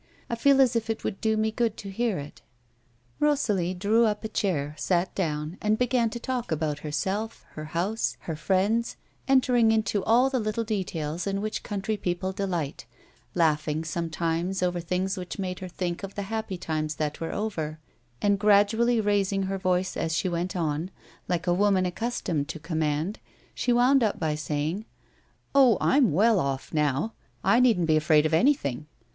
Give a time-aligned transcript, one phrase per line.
[0.31, 2.41] "I feel as if it would do me good to hear it."
[3.19, 8.17] Rosalie drew up a chair, sat down, and began to talk aboi;t herself, her house,
[8.21, 12.85] her friends, entering into all the little de tails in which country people delight,
[13.35, 17.77] laughing, sometimes over things which made her think of the happy times that were over,
[18.23, 20.89] and gradually raising her voice as she went on,
[21.27, 23.19] like a woman accustomed to command,
[23.53, 24.83] she wound up by saying:"
[25.53, 27.13] Oh, I'm well off now;
[27.43, 28.87] I needn't be afraid of anything.